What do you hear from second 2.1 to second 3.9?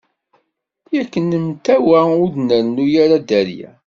ur d nrennu ara dderya.